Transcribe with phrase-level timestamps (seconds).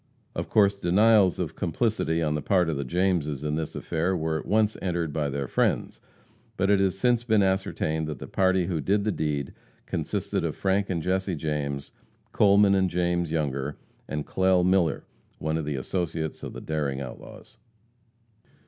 [0.33, 4.39] Of course, denials of complicity on the part of the Jameses in this affair were
[4.39, 6.01] at once entered by their friends.
[6.57, 9.53] But it has since been ascertained that the party who did the deed
[9.85, 11.91] consisted of Frank and Jesse James,
[12.31, 13.77] Coleman and James Younger,
[14.07, 15.03] and Clell Miller,
[15.37, 17.57] one of the associates of the daring outlaws.